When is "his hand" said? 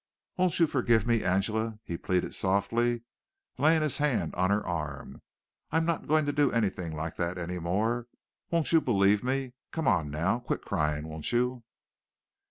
3.83-4.33